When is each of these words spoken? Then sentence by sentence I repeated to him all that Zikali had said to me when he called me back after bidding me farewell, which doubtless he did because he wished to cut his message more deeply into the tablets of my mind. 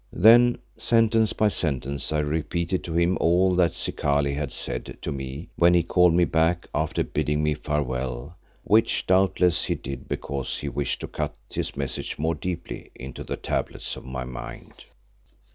Then 0.11 0.57
sentence 0.77 1.31
by 1.33 1.49
sentence 1.49 2.11
I 2.11 2.21
repeated 2.21 2.83
to 2.85 2.97
him 2.97 3.19
all 3.21 3.53
that 3.57 3.73
Zikali 3.73 4.33
had 4.33 4.51
said 4.51 4.97
to 5.03 5.11
me 5.11 5.49
when 5.57 5.75
he 5.75 5.83
called 5.83 6.15
me 6.15 6.25
back 6.25 6.67
after 6.73 7.03
bidding 7.03 7.43
me 7.43 7.53
farewell, 7.53 8.35
which 8.63 9.05
doubtless 9.05 9.65
he 9.65 9.75
did 9.75 10.07
because 10.09 10.57
he 10.57 10.69
wished 10.69 11.01
to 11.01 11.07
cut 11.07 11.35
his 11.51 11.77
message 11.77 12.17
more 12.17 12.33
deeply 12.33 12.89
into 12.95 13.23
the 13.23 13.37
tablets 13.37 13.95
of 13.95 14.03
my 14.03 14.23
mind. 14.23 14.85